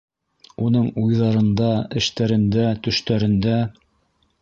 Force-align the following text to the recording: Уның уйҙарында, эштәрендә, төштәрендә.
Уның 0.67 0.87
уйҙарында, 1.01 1.69
эштәрендә, 2.01 2.67
төштәрендә. 2.89 3.65